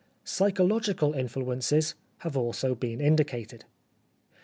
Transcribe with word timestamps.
Psychological 0.23 1.13
influences 1.13 1.93
have 2.21 2.35
also 2.35 2.73
been 2.73 2.99
indicated. 2.99 3.65